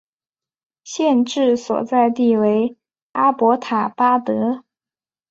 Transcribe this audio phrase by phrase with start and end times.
[0.83, 2.75] 县治所在地为
[3.11, 4.63] 阿伯塔巴德。